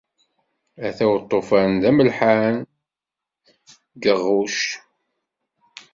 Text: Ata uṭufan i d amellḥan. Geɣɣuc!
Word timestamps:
Ata 0.87 1.05
uṭufan 1.17 1.69
i 1.77 1.79
d 1.81 1.83
amellḥan. 1.89 2.55
Geɣɣuc! 4.03 4.59